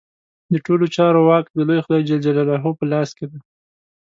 د 0.51 0.53
ټولو 0.65 0.85
چارو 0.95 1.21
واک 1.29 1.45
د 1.51 1.59
لوی 1.67 1.79
خدای 1.85 2.01
جل 2.07 2.19
جلاله 2.25 2.55
په 2.79 2.85
لاس 2.91 3.09
کې 3.17 3.25
دی. 3.31 3.39